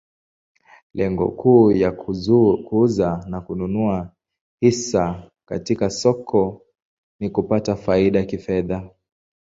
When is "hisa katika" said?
4.59-5.89